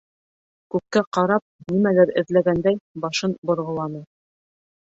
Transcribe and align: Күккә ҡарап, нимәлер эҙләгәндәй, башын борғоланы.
Күккә 0.75 1.03
ҡарап, 1.17 1.45
нимәлер 1.73 2.13
эҙләгәндәй, 2.23 2.81
башын 3.05 3.37
борғоланы. 3.51 4.03